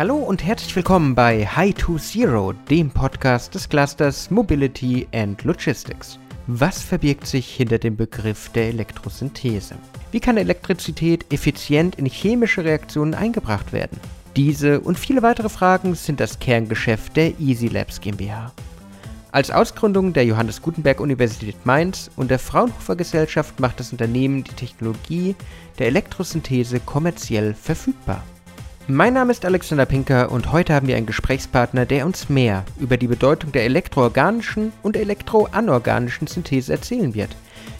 Hallo 0.00 0.16
und 0.16 0.42
herzlich 0.42 0.74
willkommen 0.74 1.14
bei 1.14 1.44
High 1.44 1.74
to 1.74 1.98
Zero, 1.98 2.54
dem 2.70 2.88
Podcast 2.88 3.54
des 3.54 3.68
Clusters 3.68 4.30
Mobility 4.30 5.06
and 5.12 5.44
Logistics. 5.44 6.18
Was 6.46 6.80
verbirgt 6.80 7.26
sich 7.26 7.46
hinter 7.46 7.76
dem 7.76 7.98
Begriff 7.98 8.48
der 8.48 8.68
Elektrosynthese? 8.68 9.74
Wie 10.10 10.20
kann 10.20 10.38
Elektrizität 10.38 11.30
effizient 11.30 11.96
in 11.96 12.06
chemische 12.06 12.64
Reaktionen 12.64 13.12
eingebracht 13.12 13.74
werden? 13.74 14.00
Diese 14.36 14.80
und 14.80 14.98
viele 14.98 15.20
weitere 15.20 15.50
Fragen 15.50 15.94
sind 15.94 16.18
das 16.18 16.38
Kerngeschäft 16.38 17.14
der 17.14 17.38
Easy 17.38 17.68
Labs 17.68 18.00
GmbH. 18.00 18.52
Als 19.32 19.50
Ausgründung 19.50 20.14
der 20.14 20.24
Johannes 20.24 20.62
Gutenberg 20.62 21.00
Universität 21.00 21.66
Mainz 21.66 22.10
und 22.16 22.30
der 22.30 22.38
Fraunhofer 22.38 22.96
Gesellschaft 22.96 23.60
macht 23.60 23.78
das 23.78 23.92
Unternehmen 23.92 24.44
die 24.44 24.54
Technologie 24.54 25.36
der 25.78 25.88
Elektrosynthese 25.88 26.80
kommerziell 26.80 27.52
verfügbar. 27.52 28.24
Mein 28.88 29.14
Name 29.14 29.30
ist 29.30 29.44
Alexander 29.44 29.86
Pinker 29.86 30.32
und 30.32 30.52
heute 30.52 30.74
haben 30.74 30.86
wir 30.86 30.96
einen 30.96 31.06
Gesprächspartner, 31.06 31.86
der 31.86 32.06
uns 32.06 32.28
mehr 32.28 32.64
über 32.78 32.96
die 32.96 33.06
Bedeutung 33.06 33.52
der 33.52 33.64
elektroorganischen 33.64 34.72
und 34.82 34.96
elektroanorganischen 34.96 36.26
Synthese 36.26 36.72
erzählen 36.72 37.14
wird. 37.14 37.36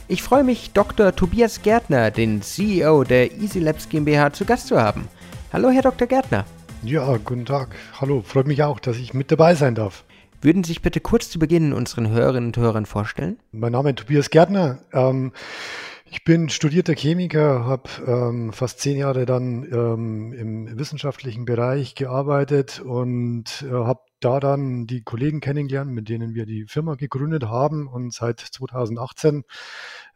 Ich 0.08 0.22
freue 0.22 0.44
mich, 0.44 0.72
Dr. 0.72 1.14
Tobias 1.14 1.62
Gärtner, 1.62 2.10
den 2.10 2.42
CEO 2.42 3.04
der 3.04 3.32
Easy 3.32 3.58
Labs 3.58 3.88
GmbH, 3.88 4.32
zu 4.32 4.44
Gast 4.44 4.68
zu 4.68 4.80
haben. 4.80 5.08
Hallo, 5.52 5.70
Herr 5.70 5.82
Dr. 5.82 6.06
Gärtner. 6.06 6.44
Ja, 6.82 7.16
guten 7.16 7.44
Tag. 7.44 7.74
Hallo, 8.00 8.22
freut 8.24 8.46
mich 8.46 8.62
auch, 8.62 8.78
dass 8.78 8.96
ich 8.96 9.12
mit 9.14 9.32
dabei 9.32 9.54
sein 9.54 9.74
darf. 9.74 10.04
Würden 10.42 10.64
Sie 10.64 10.68
sich 10.68 10.82
bitte 10.82 11.00
kurz 11.00 11.28
zu 11.28 11.38
Beginn 11.38 11.72
unseren 11.72 12.08
Hörerinnen 12.08 12.48
und 12.48 12.56
Hörern 12.56 12.86
vorstellen? 12.86 13.38
Mein 13.52 13.72
Name 13.72 13.90
ist 13.90 13.98
Tobias 13.98 14.30
Gärtner. 14.30 14.78
Ähm, 14.92 15.32
ich 16.10 16.24
bin 16.24 16.48
studierter 16.48 16.94
Chemiker, 16.94 17.64
habe 17.64 17.88
ähm, 18.04 18.52
fast 18.52 18.80
zehn 18.80 18.96
Jahre 18.96 19.26
dann 19.26 19.64
ähm, 19.72 20.32
im 20.32 20.78
wissenschaftlichen 20.78 21.44
Bereich 21.44 21.94
gearbeitet 21.94 22.80
und 22.80 23.62
äh, 23.62 23.70
habe 23.70 24.00
da 24.18 24.40
dann 24.40 24.88
die 24.88 25.02
Kollegen 25.02 25.40
kennengelernt, 25.40 25.92
mit 25.92 26.08
denen 26.08 26.34
wir 26.34 26.46
die 26.46 26.66
Firma 26.66 26.96
gegründet 26.96 27.44
haben. 27.44 27.86
Und 27.86 28.12
seit 28.12 28.40
2018 28.40 29.44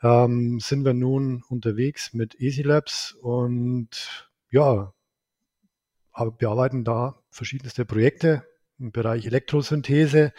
ähm, 0.02 0.58
sind 0.58 0.84
wir 0.84 0.94
nun 0.94 1.44
unterwegs 1.48 2.12
mit 2.12 2.40
Easy 2.40 2.62
Labs 2.62 3.12
und 3.12 4.28
ja, 4.50 4.92
bearbeiten 6.38 6.82
da 6.82 7.20
verschiedenste 7.30 7.84
Projekte 7.84 8.44
im 8.80 8.90
Bereich 8.90 9.26
Elektrosynthese 9.26 10.32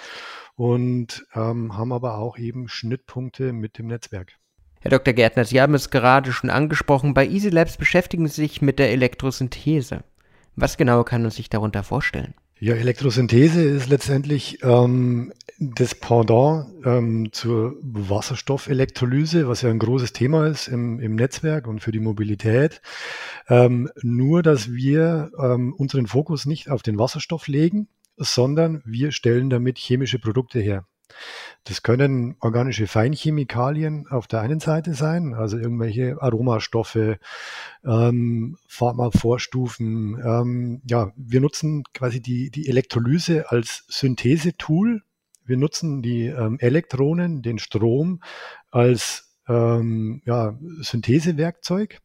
und 0.55 1.25
ähm, 1.33 1.77
haben 1.77 1.93
aber 1.93 2.17
auch 2.17 2.37
eben 2.37 2.67
Schnittpunkte 2.67 3.53
mit 3.53 3.77
dem 3.77 3.87
Netzwerk. 3.87 4.37
Herr 4.85 4.91
Dr. 4.91 5.15
Gärtner, 5.15 5.45
Sie 5.45 5.59
haben 5.59 5.73
es 5.73 5.89
gerade 5.89 6.31
schon 6.31 6.51
angesprochen, 6.51 7.15
bei 7.15 7.27
Easy 7.27 7.49
Labs 7.49 7.75
beschäftigen 7.75 8.27
Sie 8.27 8.43
sich 8.43 8.61
mit 8.61 8.77
der 8.77 8.91
Elektrosynthese. 8.91 10.03
Was 10.55 10.77
genau 10.77 11.03
kann 11.03 11.23
man 11.23 11.31
sich 11.31 11.49
darunter 11.49 11.81
vorstellen? 11.81 12.35
Ja, 12.59 12.75
Elektrosynthese 12.75 13.63
ist 13.63 13.89
letztendlich 13.89 14.59
ähm, 14.61 15.33
das 15.57 15.95
Pendant 15.95 16.67
ähm, 16.85 17.29
zur 17.31 17.77
Wasserstoffelektrolyse, 17.81 19.47
was 19.47 19.63
ja 19.63 19.71
ein 19.71 19.79
großes 19.79 20.13
Thema 20.13 20.45
ist 20.45 20.67
im, 20.67 20.99
im 20.99 21.15
Netzwerk 21.15 21.65
und 21.65 21.79
für 21.79 21.91
die 21.91 21.99
Mobilität. 21.99 22.83
Ähm, 23.49 23.89
nur, 24.03 24.43
dass 24.43 24.71
wir 24.71 25.31
ähm, 25.39 25.73
unseren 25.73 26.05
Fokus 26.05 26.45
nicht 26.45 26.69
auf 26.69 26.83
den 26.83 26.99
Wasserstoff 26.99 27.47
legen, 27.47 27.87
sondern 28.17 28.83
wir 28.85 29.11
stellen 29.11 29.49
damit 29.49 29.79
chemische 29.79 30.19
Produkte 30.19 30.59
her. 30.59 30.85
Das 31.63 31.81
können 31.81 32.35
organische 32.41 32.85
Feinchemikalien 32.85 34.07
auf 34.07 34.27
der 34.27 34.41
einen 34.41 34.59
Seite 34.59 34.93
sein, 34.93 35.33
also 35.33 35.57
irgendwelche 35.57 36.21
Aromastoffe, 36.21 37.17
ähm, 37.83 38.57
Pharmavorstufen. 38.67 40.21
Ähm, 40.23 40.81
ja, 40.87 41.11
wir 41.15 41.41
nutzen 41.41 41.83
quasi 41.93 42.21
die, 42.21 42.51
die 42.51 42.69
Elektrolyse 42.69 43.49
als 43.49 43.83
Synthesetool. 43.87 45.01
Wir 45.43 45.57
nutzen 45.57 46.03
die 46.03 46.27
ähm, 46.27 46.59
Elektronen, 46.59 47.41
den 47.41 47.57
Strom 47.57 48.21
als 48.69 49.35
ähm, 49.47 50.21
ja, 50.25 50.57
Synthesewerkzeug. 50.81 51.99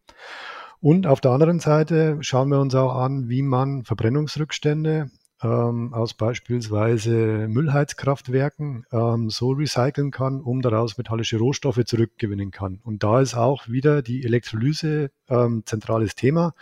Und 0.81 1.07
auf 1.07 1.21
der 1.21 1.33
anderen 1.33 1.61
Seite 1.61 2.17
schauen 2.23 2.49
wir 2.49 2.61
uns 2.61 2.75
auch 2.75 2.95
an, 2.95 3.29
wie 3.29 3.43
man 3.43 3.85
Verbrennungsrückstände 3.85 5.11
ähm, 5.43 5.95
aus 5.95 6.15
beispielsweise 6.15 7.49
Müllheizkraftwerken 7.49 8.85
ähm, 8.93 9.31
so 9.31 9.51
recyceln 9.53 10.11
kann, 10.11 10.41
um 10.41 10.63
daraus 10.63 10.99
metallische 10.99 11.39
Rohstoffe 11.39 11.85
zurückgewinnen 11.85 12.51
kann. 12.51 12.81
Und 12.83 13.03
da 13.03 13.21
ist 13.21 13.35
auch 13.35 13.69
wieder 13.69 14.03
die 14.03 14.25
Elektrolyse 14.25 15.11
ähm, 15.29 15.63
zentrales 15.65 16.15
Thema. 16.15 16.55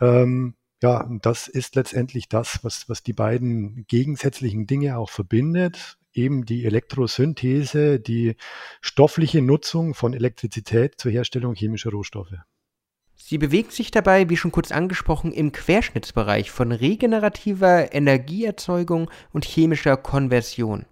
Ähm, 0.00 0.54
ja, 0.82 1.02
und 1.02 1.24
das 1.24 1.48
ist 1.48 1.74
letztendlich 1.74 2.28
das, 2.28 2.62
was, 2.62 2.88
was 2.88 3.02
die 3.02 3.14
beiden 3.14 3.86
gegensätzlichen 3.88 4.66
Dinge 4.66 4.98
auch 4.98 5.10
verbindet. 5.10 5.98
Eben 6.12 6.44
die 6.44 6.64
Elektrosynthese, 6.64 8.00
die 8.00 8.36
stoffliche 8.80 9.42
Nutzung 9.42 9.94
von 9.94 10.14
Elektrizität 10.14 10.94
zur 10.98 11.12
Herstellung 11.12 11.54
chemischer 11.54 11.90
Rohstoffe. 11.90 12.36
Sie 13.16 13.38
bewegt 13.38 13.72
sich 13.72 13.90
dabei, 13.90 14.28
wie 14.28 14.36
schon 14.36 14.52
kurz 14.52 14.70
angesprochen, 14.70 15.32
im 15.32 15.50
Querschnittsbereich 15.50 16.50
von 16.50 16.70
regenerativer 16.70 17.92
Energieerzeugung 17.94 19.10
und 19.32 19.44
chemischer 19.44 19.96
Konversion, 19.96 20.84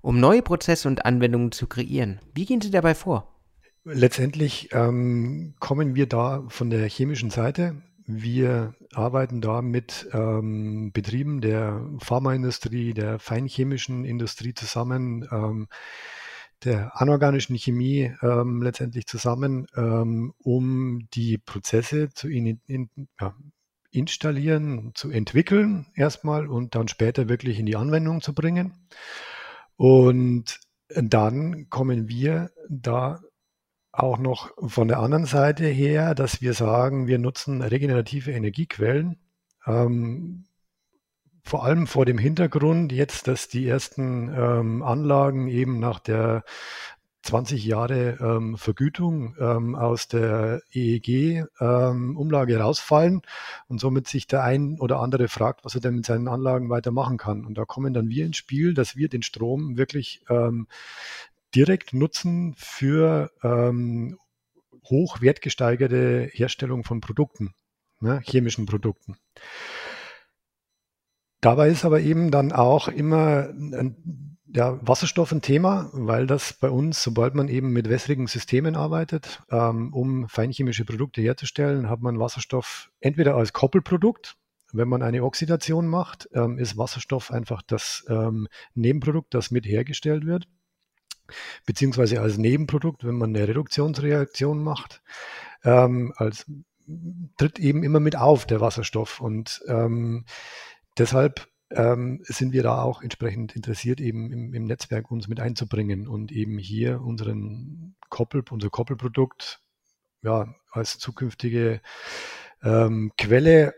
um 0.00 0.18
neue 0.18 0.42
Prozesse 0.42 0.88
und 0.88 1.04
Anwendungen 1.04 1.52
zu 1.52 1.66
kreieren. 1.66 2.20
Wie 2.34 2.46
gehen 2.46 2.60
Sie 2.60 2.70
dabei 2.70 2.94
vor? 2.94 3.28
Letztendlich 3.84 4.68
ähm, 4.72 5.54
kommen 5.58 5.96
wir 5.96 6.06
da 6.06 6.44
von 6.48 6.70
der 6.70 6.88
chemischen 6.88 7.30
Seite. 7.30 7.82
Wir 8.06 8.74
arbeiten 8.94 9.40
da 9.40 9.60
mit 9.60 10.08
ähm, 10.12 10.92
Betrieben 10.92 11.40
der 11.40 11.84
Pharmaindustrie, 11.98 12.94
der 12.94 13.18
feinchemischen 13.18 14.04
Industrie 14.04 14.54
zusammen. 14.54 15.28
Ähm, 15.32 15.66
der 16.64 17.00
anorganischen 17.00 17.56
Chemie 17.56 18.14
ähm, 18.22 18.62
letztendlich 18.62 19.06
zusammen, 19.06 19.66
ähm, 19.76 20.32
um 20.38 21.08
die 21.14 21.38
Prozesse 21.38 22.10
zu 22.10 22.28
in, 22.28 22.60
in, 22.66 22.90
ja, 23.20 23.34
installieren, 23.90 24.92
zu 24.94 25.10
entwickeln 25.10 25.86
erstmal 25.94 26.46
und 26.46 26.74
dann 26.74 26.88
später 26.88 27.28
wirklich 27.28 27.58
in 27.58 27.66
die 27.66 27.76
Anwendung 27.76 28.22
zu 28.22 28.34
bringen. 28.34 28.72
Und 29.76 30.60
dann 30.88 31.68
kommen 31.68 32.08
wir 32.08 32.50
da 32.68 33.20
auch 33.92 34.18
noch 34.18 34.50
von 34.68 34.88
der 34.88 35.00
anderen 35.00 35.26
Seite 35.26 35.66
her, 35.66 36.14
dass 36.14 36.40
wir 36.40 36.54
sagen, 36.54 37.06
wir 37.06 37.18
nutzen 37.18 37.60
regenerative 37.60 38.32
Energiequellen. 38.32 39.18
Ähm, 39.66 40.44
vor 41.42 41.64
allem 41.64 41.86
vor 41.86 42.04
dem 42.06 42.18
Hintergrund 42.18 42.92
jetzt, 42.92 43.28
dass 43.28 43.48
die 43.48 43.66
ersten 43.66 44.32
ähm, 44.34 44.82
Anlagen 44.82 45.48
eben 45.48 45.78
nach 45.78 45.98
der 45.98 46.44
20 47.22 47.64
Jahre 47.64 48.18
ähm, 48.20 48.56
Vergütung 48.56 49.36
ähm, 49.38 49.76
aus 49.76 50.08
der 50.08 50.60
EEG-Umlage 50.72 52.54
ähm, 52.54 52.60
rausfallen 52.60 53.22
und 53.68 53.80
somit 53.80 54.08
sich 54.08 54.26
der 54.26 54.42
ein 54.42 54.78
oder 54.80 54.98
andere 54.98 55.28
fragt, 55.28 55.64
was 55.64 55.74
er 55.74 55.80
denn 55.80 55.96
mit 55.96 56.06
seinen 56.06 56.26
Anlagen 56.26 56.68
weitermachen 56.68 57.18
kann. 57.18 57.44
Und 57.44 57.56
da 57.58 57.64
kommen 57.64 57.94
dann 57.94 58.08
wir 58.08 58.26
ins 58.26 58.38
Spiel, 58.38 58.74
dass 58.74 58.96
wir 58.96 59.08
den 59.08 59.22
Strom 59.22 59.76
wirklich 59.76 60.24
ähm, 60.28 60.66
direkt 61.54 61.92
nutzen 61.92 62.54
für 62.56 63.30
ähm, 63.44 64.18
hochwertgesteigerte 64.88 66.28
Herstellung 66.32 66.82
von 66.82 67.00
Produkten, 67.00 67.54
ne, 68.00 68.20
chemischen 68.24 68.66
Produkten. 68.66 69.16
Dabei 71.42 71.70
ist 71.70 71.84
aber 71.84 72.00
eben 72.00 72.30
dann 72.30 72.52
auch 72.52 72.86
immer 72.86 73.48
ein, 73.48 74.38
ja, 74.46 74.78
Wasserstoff 74.86 75.32
ein 75.32 75.42
Thema, 75.42 75.90
weil 75.92 76.28
das 76.28 76.52
bei 76.52 76.70
uns, 76.70 77.02
sobald 77.02 77.34
man 77.34 77.48
eben 77.48 77.72
mit 77.72 77.88
wässrigen 77.88 78.28
Systemen 78.28 78.76
arbeitet, 78.76 79.42
ähm, 79.50 79.92
um 79.92 80.28
feinchemische 80.28 80.84
Produkte 80.84 81.20
herzustellen, 81.20 81.90
hat 81.90 82.00
man 82.00 82.20
Wasserstoff 82.20 82.90
entweder 83.00 83.34
als 83.34 83.52
Koppelprodukt, 83.52 84.36
wenn 84.72 84.88
man 84.88 85.02
eine 85.02 85.24
Oxidation 85.24 85.88
macht, 85.88 86.28
ähm, 86.32 86.58
ist 86.58 86.78
Wasserstoff 86.78 87.32
einfach 87.32 87.62
das 87.62 88.04
ähm, 88.08 88.46
Nebenprodukt, 88.74 89.34
das 89.34 89.50
mit 89.50 89.66
hergestellt 89.66 90.24
wird, 90.24 90.46
beziehungsweise 91.66 92.20
als 92.20 92.38
Nebenprodukt, 92.38 93.04
wenn 93.04 93.16
man 93.16 93.34
eine 93.34 93.48
Reduktionsreaktion 93.48 94.62
macht, 94.62 95.02
ähm, 95.64 96.12
als 96.16 96.46
tritt 97.36 97.58
eben 97.58 97.82
immer 97.82 98.00
mit 98.00 98.16
auf 98.16 98.46
der 98.46 98.60
Wasserstoff. 98.60 99.20
Und 99.20 99.62
ähm, 99.66 100.24
deshalb 100.98 101.48
ähm, 101.70 102.20
sind 102.24 102.52
wir 102.52 102.62
da 102.62 102.82
auch 102.82 103.02
entsprechend 103.02 103.56
interessiert, 103.56 104.00
eben 104.00 104.30
im, 104.30 104.54
im, 104.54 104.64
Netzwerk 104.64 105.10
uns 105.10 105.28
mit 105.28 105.40
einzubringen 105.40 106.06
und 106.06 106.32
eben 106.32 106.58
hier 106.58 107.00
unseren 107.00 107.96
Koppel, 108.08 108.44
unser 108.50 108.70
Koppelprodukt 108.70 109.60
ja, 110.22 110.54
als 110.70 110.98
zukünftige 110.98 111.80
ähm, 112.62 113.12
Quelle 113.16 113.74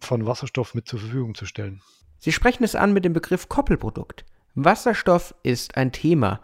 von 0.00 0.26
Wasserstoff 0.26 0.74
mit 0.74 0.86
zur 0.86 1.00
Verfügung 1.00 1.34
zu 1.34 1.46
stellen. 1.46 1.80
Sie 2.18 2.32
sprechen 2.32 2.64
es 2.64 2.74
an 2.74 2.92
mit 2.92 3.04
dem 3.04 3.12
Begriff 3.12 3.48
Koppelprodukt. 3.48 4.24
Wasserstoff 4.54 5.34
ist 5.42 5.76
ein 5.76 5.92
Thema. 5.92 6.40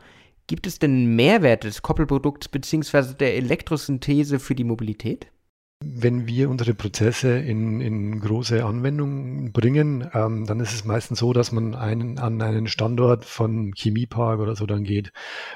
Gibt 0.46 0.66
es 0.66 0.78
denn 0.78 1.14
Mehrwert 1.14 1.64
des 1.64 1.82
Koppelprodukts 1.82 2.49
bzw. 2.49 3.14
der 3.14 3.37
Elektrosynthese 3.37 4.38
für 4.38 4.54
die 4.54 4.64
Mobilität? 4.64 5.31
Wenn 5.80 6.26
wir 6.26 6.50
unsere 6.50 6.75
Prozesse 6.75 7.38
in, 7.38 7.80
in 7.80 8.19
große 8.19 8.64
Anwendungen 8.64 9.52
bringen, 9.52 10.10
ähm, 10.12 10.44
dann 10.44 10.58
ist 10.58 10.72
es 10.72 10.84
meistens 10.84 11.20
so, 11.20 11.32
dass 11.32 11.52
man 11.52 11.76
einen, 11.76 12.19
an 12.19 12.42
einen 12.42 12.66
Standort 12.66 13.25
von 13.25 13.72
Chemiepark 13.76 14.40
oder 14.40 14.56
so 14.56 14.66
dann 14.66 14.82
geht, 14.82 15.12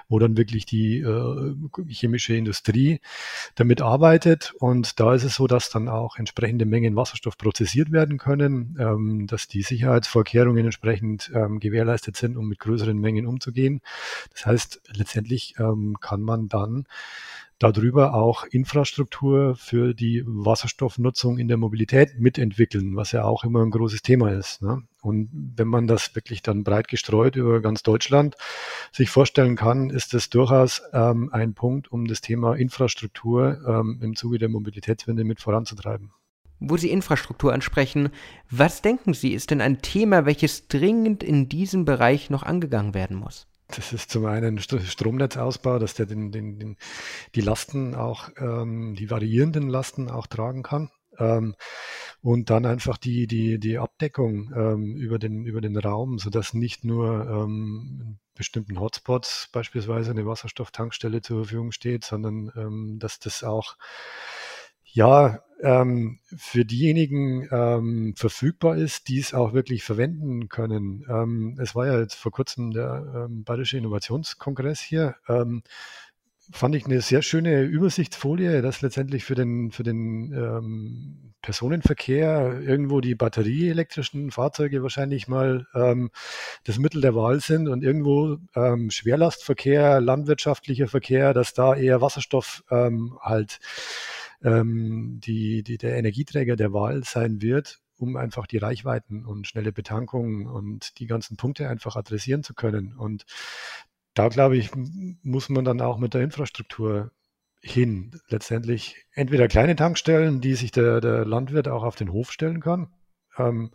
wo 0.08 0.20
dann 0.20 0.36
wirklich 0.36 0.64
die 0.64 1.00
äh, 1.00 1.54
chemische 1.88 2.36
Industrie 2.36 3.00
damit 3.56 3.82
arbeitet. 3.82 4.54
Und 4.60 5.00
da 5.00 5.12
ist 5.12 5.24
es 5.24 5.34
so, 5.34 5.48
dass 5.48 5.70
dann 5.70 5.88
auch 5.88 6.16
entsprechende 6.16 6.66
Mengen 6.66 6.94
Wasserstoff 6.94 7.36
prozessiert 7.36 7.90
werden 7.90 8.18
können, 8.18 8.76
ähm, 8.78 9.26
dass 9.26 9.48
die 9.48 9.62
Sicherheitsvorkehrungen 9.62 10.66
entsprechend 10.66 11.32
ähm, 11.34 11.58
gewährleistet 11.58 12.16
sind, 12.16 12.36
um 12.36 12.48
mit 12.48 12.60
größeren 12.60 12.96
Mengen 12.96 13.26
umzugehen. 13.26 13.80
Das 14.32 14.46
heißt, 14.46 14.82
letztendlich 14.94 15.56
ähm, 15.58 15.96
kann 16.00 16.22
man 16.22 16.48
dann 16.48 16.86
darüber 17.62 18.14
auch 18.14 18.44
Infrastruktur 18.44 19.54
für 19.54 19.94
die 19.94 20.22
Wasserstoffnutzung 20.26 21.38
in 21.38 21.48
der 21.48 21.56
Mobilität 21.56 22.18
mitentwickeln, 22.18 22.96
was 22.96 23.12
ja 23.12 23.24
auch 23.24 23.44
immer 23.44 23.62
ein 23.62 23.70
großes 23.70 24.02
Thema 24.02 24.32
ist. 24.32 24.62
Ne? 24.62 24.82
Und 25.00 25.30
wenn 25.32 25.68
man 25.68 25.86
das 25.86 26.14
wirklich 26.14 26.42
dann 26.42 26.64
breit 26.64 26.88
gestreut 26.88 27.36
über 27.36 27.60
ganz 27.60 27.82
Deutschland 27.82 28.36
sich 28.90 29.10
vorstellen 29.10 29.56
kann, 29.56 29.90
ist 29.90 30.14
das 30.14 30.30
durchaus 30.30 30.82
ähm, 30.92 31.30
ein 31.32 31.54
Punkt, 31.54 31.90
um 31.90 32.06
das 32.06 32.20
Thema 32.20 32.54
Infrastruktur 32.54 33.60
ähm, 33.66 34.00
im 34.02 34.16
Zuge 34.16 34.38
der 34.38 34.48
Mobilitätswende 34.48 35.24
mit 35.24 35.40
voranzutreiben. 35.40 36.10
Wo 36.64 36.76
Sie 36.76 36.90
Infrastruktur 36.90 37.52
ansprechen, 37.52 38.10
was 38.48 38.82
denken 38.82 39.14
Sie, 39.14 39.32
ist 39.32 39.50
denn 39.50 39.60
ein 39.60 39.82
Thema, 39.82 40.26
welches 40.26 40.68
dringend 40.68 41.24
in 41.24 41.48
diesem 41.48 41.84
Bereich 41.84 42.30
noch 42.30 42.44
angegangen 42.44 42.94
werden 42.94 43.16
muss? 43.16 43.48
Das 43.74 43.92
ist 43.92 44.10
zum 44.10 44.26
einen 44.26 44.58
Stromnetzausbau, 44.58 45.78
dass 45.78 45.94
der 45.94 46.06
den, 46.06 46.30
den, 46.30 46.58
den, 46.58 46.76
die 47.34 47.40
Lasten 47.40 47.94
auch, 47.94 48.28
ähm, 48.36 48.94
die 48.94 49.10
variierenden 49.10 49.68
Lasten 49.68 50.10
auch 50.10 50.26
tragen 50.26 50.62
kann. 50.62 50.90
Ähm, 51.18 51.54
und 52.22 52.50
dann 52.50 52.66
einfach 52.66 52.98
die, 52.98 53.26
die, 53.26 53.58
die 53.58 53.78
Abdeckung 53.78 54.52
ähm, 54.54 54.96
über, 54.96 55.18
den, 55.18 55.44
über 55.44 55.60
den 55.60 55.76
Raum, 55.76 56.18
sodass 56.18 56.54
nicht 56.54 56.84
nur 56.84 57.26
ähm, 57.28 58.18
bestimmten 58.34 58.78
Hotspots 58.80 59.48
beispielsweise 59.52 60.10
eine 60.10 60.26
Wasserstofftankstelle 60.26 61.20
zur 61.20 61.44
Verfügung 61.44 61.72
steht, 61.72 62.04
sondern 62.04 62.50
ähm, 62.56 62.98
dass 62.98 63.18
das 63.18 63.42
auch 63.42 63.76
ja, 64.92 65.42
ähm, 65.62 66.18
für 66.36 66.64
diejenigen 66.64 67.48
ähm, 67.52 68.14
verfügbar 68.16 68.76
ist, 68.76 69.08
die 69.08 69.20
es 69.20 69.32
auch 69.32 69.52
wirklich 69.52 69.84
verwenden 69.84 70.48
können. 70.48 71.06
Ähm, 71.08 71.56
es 71.60 71.74
war 71.74 71.86
ja 71.86 72.00
jetzt 72.00 72.14
vor 72.14 72.32
kurzem 72.32 72.72
der 72.72 73.28
ähm, 73.28 73.44
Bayerische 73.44 73.78
Innovationskongress 73.78 74.80
hier. 74.80 75.14
Ähm, 75.28 75.62
fand 76.50 76.74
ich 76.74 76.84
eine 76.84 77.00
sehr 77.00 77.22
schöne 77.22 77.62
Übersichtsfolie, 77.62 78.60
dass 78.60 78.82
letztendlich 78.82 79.24
für 79.24 79.36
den, 79.36 79.70
für 79.70 79.84
den 79.84 80.32
ähm, 80.32 81.34
Personenverkehr 81.40 82.60
irgendwo 82.60 83.00
die 83.00 83.14
batterieelektrischen 83.14 84.32
Fahrzeuge 84.32 84.82
wahrscheinlich 84.82 85.28
mal 85.28 85.66
das 86.64 86.78
Mittel 86.78 87.00
der 87.00 87.16
Wahl 87.16 87.40
sind 87.40 87.66
und 87.66 87.82
irgendwo 87.82 88.36
Schwerlastverkehr, 88.90 90.00
landwirtschaftlicher 90.00 90.86
Verkehr, 90.86 91.34
dass 91.34 91.52
da 91.52 91.74
eher 91.74 92.00
Wasserstoff 92.00 92.62
halt 92.70 93.58
ähm, 94.44 95.20
die, 95.22 95.62
die 95.62 95.78
der 95.78 95.96
Energieträger 95.96 96.56
der 96.56 96.72
Wahl 96.72 97.04
sein 97.04 97.42
wird, 97.42 97.80
um 97.96 98.16
einfach 98.16 98.46
die 98.46 98.58
Reichweiten 98.58 99.24
und 99.24 99.46
schnelle 99.46 99.72
Betankung 99.72 100.46
und 100.46 100.98
die 100.98 101.06
ganzen 101.06 101.36
Punkte 101.36 101.68
einfach 101.68 101.96
adressieren 101.96 102.42
zu 102.42 102.54
können. 102.54 102.94
Und 102.96 103.24
da 104.14 104.28
glaube 104.28 104.56
ich, 104.56 104.70
muss 104.74 105.48
man 105.48 105.64
dann 105.64 105.80
auch 105.80 105.98
mit 105.98 106.14
der 106.14 106.22
Infrastruktur 106.22 107.12
hin. 107.60 108.20
Letztendlich 108.28 109.06
entweder 109.12 109.48
kleine 109.48 109.76
Tankstellen, 109.76 110.40
die 110.40 110.54
sich 110.54 110.72
der, 110.72 111.00
der 111.00 111.24
Landwirt 111.24 111.68
auch 111.68 111.84
auf 111.84 111.94
den 111.94 112.12
Hof 112.12 112.32
stellen 112.32 112.60
kann, 112.60 112.92
ähm, 113.38 113.70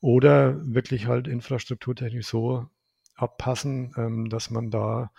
oder 0.00 0.60
wirklich 0.66 1.06
halt 1.06 1.28
infrastrukturtechnisch 1.28 2.26
so 2.26 2.66
abpassen, 3.14 3.94
ähm, 3.96 4.28
dass 4.28 4.50
man 4.50 4.70
da 4.70 5.12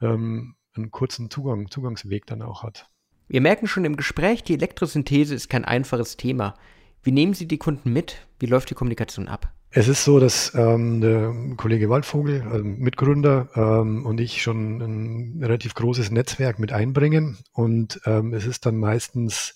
ähm, 0.00 0.56
einen 0.74 0.90
kurzen 0.90 1.30
Zugang, 1.30 1.70
Zugangsweg 1.70 2.26
dann 2.26 2.42
auch 2.42 2.62
hat. 2.62 2.90
Wir 3.30 3.42
merken 3.42 3.66
schon 3.66 3.84
im 3.84 3.96
Gespräch, 3.96 4.42
die 4.42 4.54
Elektrosynthese 4.54 5.34
ist 5.34 5.50
kein 5.50 5.66
einfaches 5.66 6.16
Thema. 6.16 6.54
Wie 7.02 7.12
nehmen 7.12 7.34
Sie 7.34 7.46
die 7.46 7.58
Kunden 7.58 7.92
mit? 7.92 8.26
Wie 8.40 8.46
läuft 8.46 8.70
die 8.70 8.74
Kommunikation 8.74 9.28
ab? 9.28 9.52
Es 9.70 9.86
ist 9.86 10.02
so, 10.02 10.18
dass 10.18 10.54
ähm, 10.54 11.02
der 11.02 11.34
Kollege 11.58 11.90
Waldvogel, 11.90 12.42
also 12.50 12.64
Mitgründer, 12.64 13.50
ähm, 13.54 14.06
und 14.06 14.18
ich 14.18 14.40
schon 14.40 14.80
ein 14.80 15.42
relativ 15.42 15.74
großes 15.74 16.10
Netzwerk 16.10 16.58
mit 16.58 16.72
einbringen. 16.72 17.36
Und 17.52 18.00
ähm, 18.06 18.32
es 18.32 18.46
ist 18.46 18.64
dann 18.64 18.78
meistens 18.78 19.54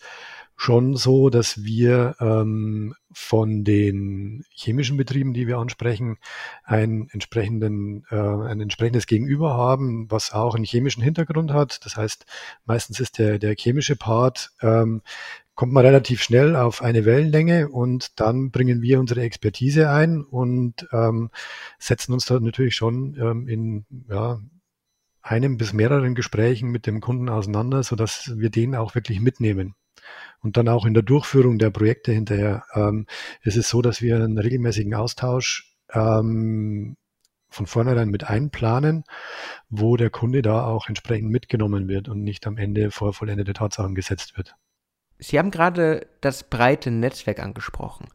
schon 0.57 0.97
so, 0.97 1.29
dass 1.29 1.65
wir 1.65 2.15
ähm, 2.21 2.95
von 3.13 3.65
den 3.65 4.45
chemischen 4.51 4.97
Betrieben, 4.97 5.35
die 5.35 5.47
wir 5.47 5.59
ansprechen, 5.59 6.19
ein, 6.65 7.09
entsprechenden, 7.13 8.05
äh, 8.11 8.17
ein 8.17 8.61
entsprechendes 8.61 9.07
Gegenüber 9.07 9.55
haben, 9.55 10.11
was 10.11 10.33
auch 10.33 10.55
einen 10.55 10.65
chemischen 10.65 11.03
Hintergrund 11.03 11.53
hat. 11.53 11.85
Das 11.85 11.97
heißt, 11.97 12.27
meistens 12.65 13.01
ist 13.01 13.19
der, 13.19 13.39
der 13.39 13.55
chemische 13.57 13.97
Part, 13.97 14.53
ähm, 14.63 15.03
kommt 15.55 15.73
man 15.73 15.85
relativ 15.85 16.23
schnell 16.23 16.57
auf 16.57 16.83
eine 16.83 17.05
Wellenlänge 17.05 17.69
und 17.69 18.19
dann 18.21 18.51
bringen 18.51 18.81
wir 18.83 19.01
unsere 19.01 19.23
Expertise 19.23 19.91
ein 19.91 20.23
und 20.23 20.89
ähm, 20.93 21.31
setzen 21.79 22.13
uns 22.13 22.25
da 22.25 22.41
natürlich 22.41 22.75
schon 22.75 23.17
ähm, 23.21 23.49
in 23.49 23.85
ja, 24.09 24.41
einem 25.21 25.57
bis 25.57 25.73
mehreren 25.73 26.15
Gesprächen 26.15 26.71
mit 26.71 26.87
dem 26.87 27.01
Kunden 27.01 27.29
auseinander, 27.29 27.83
so 27.83 27.97
dass 27.97 28.33
wir 28.37 28.51
den 28.51 28.75
auch 28.75 28.95
wirklich 28.95 29.21
mitnehmen. 29.21 29.75
Und 30.41 30.57
dann 30.57 30.69
auch 30.69 30.85
in 30.85 30.95
der 30.95 31.03
Durchführung 31.03 31.59
der 31.59 31.71
Projekte 31.71 32.13
hinterher 32.13 32.65
ähm, 32.75 33.07
ist 33.43 33.57
es 33.57 33.69
so, 33.69 33.83
dass 33.83 34.03
wir 34.03 34.17
einen 34.17 34.39
regelmäßigen 34.39 34.95
Austausch 34.95 35.77
ähm, 35.93 36.97
von 37.49 37.67
vornherein 37.67 38.09
mit 38.09 38.25
einplanen, 38.25 39.05
wo 39.69 39.97
der 39.97 40.11
Kunde 40.11 40.43
da 40.43 40.65
auch 40.65 40.89
entsprechend 40.89 41.31
mitgenommen 41.31 41.89
wird 41.89 42.09
und 42.09 42.23
nicht 42.23 42.47
am 42.47 42.57
Ende 42.57 42.91
vor 42.91 43.13
vollendete 43.13 43.53
Tatsachen 43.53 43.95
gesetzt 43.95 44.37
wird. 44.37 44.57
Sie 45.19 45.39
haben 45.39 45.53
gerade 45.53 46.07
das 46.21 46.43
breite 46.45 46.91
Netzwerk 46.91 47.39
angesprochen. 47.39 48.09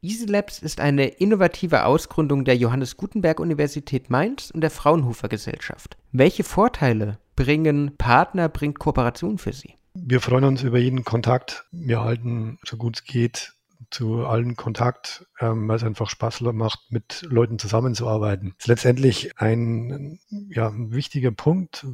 EasyLabs 0.00 0.60
ist 0.60 0.80
eine 0.80 1.06
innovative 1.06 1.84
Ausgründung 1.84 2.44
der 2.44 2.56
Johannes 2.56 2.96
Gutenberg 2.96 3.40
Universität 3.40 4.10
Mainz 4.10 4.50
und 4.50 4.60
der 4.60 4.70
Fraunhofer 4.70 5.28
Gesellschaft. 5.28 5.96
Welche 6.12 6.44
Vorteile 6.44 7.18
bringen 7.36 7.96
Partner, 7.98 8.48
bringt 8.48 8.78
Kooperation 8.78 9.38
für 9.38 9.52
Sie? 9.52 9.77
Wir 10.04 10.20
freuen 10.20 10.44
uns 10.44 10.62
über 10.62 10.78
jeden 10.78 11.04
Kontakt. 11.04 11.66
Wir 11.72 12.02
halten, 12.02 12.58
so 12.64 12.76
gut 12.76 12.96
es 12.96 13.04
geht, 13.04 13.54
zu 13.90 14.26
allen 14.26 14.56
Kontakt, 14.56 15.26
ähm, 15.40 15.68
weil 15.68 15.76
es 15.76 15.84
einfach 15.84 16.10
Spaß 16.10 16.40
macht, 16.52 16.80
mit 16.90 17.26
Leuten 17.28 17.58
zusammenzuarbeiten. 17.58 18.54
Das 18.58 18.64
ist 18.64 18.68
letztendlich 18.68 19.38
ein, 19.38 20.18
ja, 20.50 20.72
wichtiger 20.74 21.30
Punkt, 21.30 21.86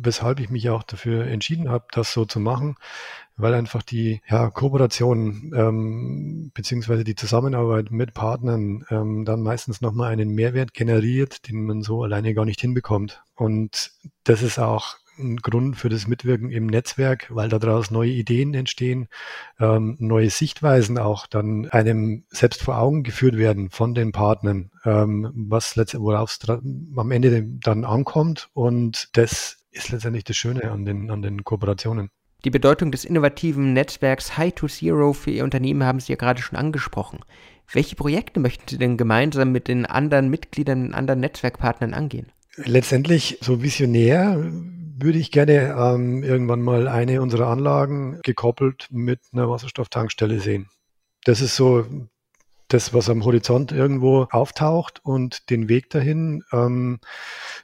weshalb 0.00 0.40
ich 0.40 0.50
mich 0.50 0.68
auch 0.70 0.82
dafür 0.82 1.26
entschieden 1.26 1.68
habe, 1.68 1.86
das 1.92 2.12
so 2.12 2.24
zu 2.24 2.38
machen, 2.38 2.76
weil 3.36 3.54
einfach 3.54 3.82
die 3.82 4.20
ja, 4.28 4.50
Kooperation 4.50 5.52
ähm, 5.56 6.50
beziehungsweise 6.54 7.02
die 7.02 7.14
Zusammenarbeit 7.14 7.90
mit 7.90 8.14
Partnern 8.14 8.84
ähm, 8.90 9.24
dann 9.24 9.42
meistens 9.42 9.80
nochmal 9.80 10.12
einen 10.12 10.30
Mehrwert 10.30 10.74
generiert, 10.74 11.48
den 11.48 11.64
man 11.64 11.82
so 11.82 12.02
alleine 12.02 12.34
gar 12.34 12.44
nicht 12.44 12.60
hinbekommt. 12.60 13.22
Und 13.34 13.92
das 14.24 14.42
ist 14.42 14.58
auch 14.58 14.96
ein 15.18 15.36
Grund 15.36 15.76
für 15.76 15.88
das 15.88 16.06
Mitwirken 16.06 16.50
im 16.50 16.66
Netzwerk, 16.66 17.26
weil 17.30 17.48
daraus 17.48 17.90
neue 17.90 18.10
Ideen 18.10 18.54
entstehen, 18.54 19.08
ähm, 19.60 19.96
neue 19.98 20.30
Sichtweisen 20.30 20.98
auch 20.98 21.26
dann 21.26 21.68
einem 21.68 22.24
selbst 22.30 22.62
vor 22.62 22.78
Augen 22.78 23.02
geführt 23.02 23.36
werden 23.36 23.70
von 23.70 23.94
den 23.94 24.12
Partnern, 24.12 24.70
ähm, 24.84 25.30
was 25.34 25.76
worauf 25.76 26.30
es 26.30 26.48
am 26.48 27.10
Ende 27.10 27.44
dann 27.44 27.84
ankommt. 27.84 28.48
Und 28.54 29.08
das 29.16 29.58
ist 29.70 29.90
letztendlich 29.90 30.24
das 30.24 30.36
Schöne 30.36 30.70
an 30.70 30.84
den, 30.84 31.10
an 31.10 31.22
den 31.22 31.44
Kooperationen. 31.44 32.10
Die 32.44 32.50
Bedeutung 32.50 32.90
des 32.90 33.04
innovativen 33.04 33.72
Netzwerks 33.72 34.36
High 34.36 34.54
to 34.54 34.66
Zero 34.66 35.12
für 35.12 35.30
Ihr 35.30 35.44
Unternehmen 35.44 35.84
haben 35.84 36.00
Sie 36.00 36.12
ja 36.12 36.16
gerade 36.16 36.42
schon 36.42 36.58
angesprochen. 36.58 37.20
Welche 37.72 37.94
Projekte 37.94 38.40
möchten 38.40 38.68
Sie 38.68 38.78
denn 38.78 38.96
gemeinsam 38.96 39.52
mit 39.52 39.68
den 39.68 39.86
anderen 39.86 40.28
Mitgliedern, 40.28 40.92
anderen 40.92 41.20
Netzwerkpartnern 41.20 41.94
angehen? 41.94 42.32
Letztendlich 42.56 43.38
so 43.40 43.62
visionär 43.62 44.52
würde 45.02 45.18
ich 45.18 45.30
gerne 45.30 45.74
ähm, 45.78 46.22
irgendwann 46.22 46.62
mal 46.62 46.88
eine 46.88 47.22
unserer 47.22 47.48
Anlagen 47.48 48.20
gekoppelt 48.22 48.88
mit 48.90 49.20
einer 49.32 49.48
Wasserstofftankstelle 49.48 50.40
sehen. 50.40 50.68
Das 51.24 51.40
ist 51.40 51.56
so 51.56 51.86
das, 52.68 52.94
was 52.94 53.10
am 53.10 53.24
Horizont 53.24 53.72
irgendwo 53.72 54.26
auftaucht 54.30 55.00
und 55.04 55.50
den 55.50 55.68
Weg 55.68 55.90
dahin 55.90 56.42
ähm, 56.52 57.00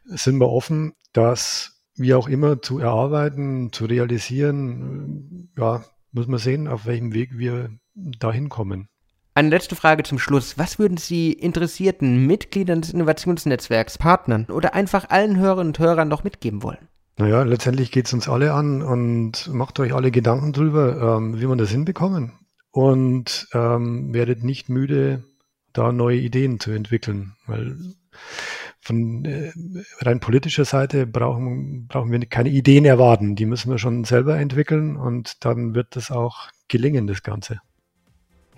sind 0.05 0.39
wir 0.39 0.51
offen, 0.51 0.95
das 1.13 1.83
wie 1.97 2.15
auch 2.15 2.29
immer 2.29 2.63
zu 2.63 2.79
erarbeiten, 2.79 3.73
zu 3.73 3.87
realisieren. 3.87 5.51
Ja, 5.57 5.85
muss 6.13 6.27
man 6.27 6.39
sehen, 6.39 6.69
auf 6.69 6.87
welchem 6.87 7.13
Weg 7.13 7.39
wir 7.39 7.71
dahin 7.95 8.49
kommen. 8.49 8.89
Eine 9.35 9.51
letzte 9.51 9.77
Frage 9.77 10.03
zum 10.03 10.19
Schluss. 10.19 10.59
Was 10.59 10.79
würden 10.79 10.97
Sie 10.97 11.33
interessierten 11.33 12.27
Mitgliedern 12.27 12.81
des 12.81 12.93
Innovationsnetzwerks, 12.93 13.99
Partnern 13.99 14.47
oder 14.47 14.75
einfach 14.75 15.11
allen 15.11 15.37
Hörerinnen 15.37 15.69
und 15.69 15.79
Hörern 15.79 16.09
noch 16.09 16.25
mitgeben 16.25 16.63
wollen? 16.63 16.89
Naja, 17.19 17.43
letztendlich 17.43 17.91
geht 17.91 18.07
es 18.07 18.13
uns 18.13 18.29
alle 18.29 18.53
an 18.53 18.81
und 18.81 19.53
macht 19.53 19.81
euch 19.81 19.93
alle 19.93 20.13
Gedanken 20.13 20.53
drüber, 20.53 21.17
ähm, 21.19 21.41
wie 21.41 21.47
man 21.47 21.59
das 21.59 21.71
hinbekommen. 21.71 22.33
Und 22.71 23.49
ähm, 23.53 24.15
werdet 24.15 24.45
nicht 24.45 24.69
müde, 24.69 25.25
da 25.73 25.91
neue 25.91 26.19
Ideen 26.19 26.61
zu 26.61 26.71
entwickeln. 26.71 27.35
Weil 27.47 27.77
von 28.81 29.25
äh, 29.25 29.51
rein 30.01 30.21
politischer 30.21 30.65
Seite 30.65 31.09
brauchen, 31.09 31.89
brauchen 31.89 32.13
wir 32.13 32.25
keine 32.27 32.51
Ideen 32.51 32.85
erwarten. 32.85 33.35
Die 33.35 33.47
müssen 33.47 33.71
wir 33.73 33.79
schon 33.79 34.05
selber 34.05 34.39
entwickeln 34.39 34.97
und 34.97 35.45
dann 35.45 35.75
wird 35.75 35.97
das 35.97 36.13
auch 36.13 36.49
gelingen, 36.69 37.09
das 37.09 37.25
Ganze. 37.25 37.61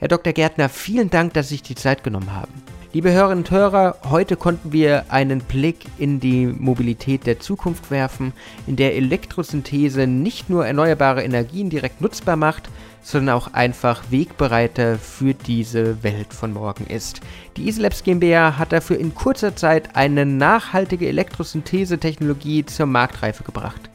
Herr 0.01 0.09
Dr. 0.09 0.33
Gärtner, 0.33 0.71
vielen 0.71 1.11
Dank, 1.11 1.35
dass 1.35 1.51
Sie 1.51 1.57
sich 1.57 1.63
die 1.63 1.75
Zeit 1.75 2.03
genommen 2.03 2.33
haben. 2.33 2.51
Liebe 2.95 3.13
Hörerinnen 3.13 3.45
und 3.45 3.51
Hörer, 3.51 3.99
heute 4.09 4.37
konnten 4.37 4.73
wir 4.73 5.05
einen 5.13 5.41
Blick 5.41 5.77
in 5.99 6.21
die 6.21 6.47
Mobilität 6.47 7.27
der 7.27 7.39
Zukunft 7.39 7.91
werfen, 7.91 8.33
in 8.67 8.77
der 8.77 8.97
Elektrosynthese 8.97 10.07
nicht 10.07 10.49
nur 10.49 10.67
erneuerbare 10.67 11.23
Energien 11.23 11.69
direkt 11.69 12.01
nutzbar 12.01 12.37
macht, 12.37 12.71
sondern 13.03 13.37
auch 13.37 13.53
einfach 13.53 14.05
Wegbereiter 14.09 14.97
für 14.97 15.35
diese 15.35 16.03
Welt 16.03 16.33
von 16.33 16.55
morgen 16.55 16.87
ist. 16.87 17.21
Die 17.59 17.67
Easylabs 17.67 18.03
GmbH 18.03 18.57
hat 18.57 18.73
dafür 18.73 18.97
in 18.97 19.15
kurzer 19.15 19.55
Zeit 19.55 19.97
eine 19.97 20.25
nachhaltige 20.25 21.09
Elektrosynthese-Technologie 21.09 22.65
zur 22.65 22.87
Marktreife 22.87 23.45
gebracht. 23.45 23.91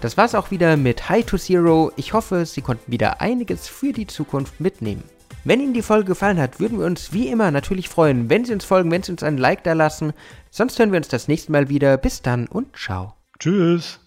Das 0.00 0.16
war's 0.16 0.34
auch 0.34 0.50
wieder 0.50 0.78
mit 0.78 1.10
High 1.10 1.26
to 1.26 1.36
Zero. 1.36 1.92
Ich 1.96 2.14
hoffe, 2.14 2.46
Sie 2.46 2.62
konnten 2.62 2.90
wieder 2.90 3.20
einiges 3.20 3.68
für 3.68 3.92
die 3.92 4.06
Zukunft 4.06 4.60
mitnehmen. 4.62 5.04
Wenn 5.46 5.60
Ihnen 5.60 5.74
die 5.74 5.82
Folge 5.82 6.06
gefallen 6.06 6.40
hat, 6.40 6.58
würden 6.58 6.80
wir 6.80 6.86
uns 6.86 7.12
wie 7.12 7.28
immer 7.28 7.52
natürlich 7.52 7.88
freuen, 7.88 8.28
wenn 8.28 8.44
Sie 8.44 8.52
uns 8.52 8.64
folgen, 8.64 8.90
wenn 8.90 9.04
Sie 9.04 9.12
uns 9.12 9.22
einen 9.22 9.38
Like 9.38 9.62
da 9.62 9.74
lassen. 9.74 10.12
Sonst 10.50 10.76
hören 10.76 10.90
wir 10.90 10.96
uns 10.96 11.06
das 11.06 11.28
nächste 11.28 11.52
Mal 11.52 11.68
wieder. 11.68 11.96
Bis 11.98 12.20
dann 12.20 12.48
und 12.48 12.76
ciao. 12.76 13.14
Tschüss. 13.38 14.00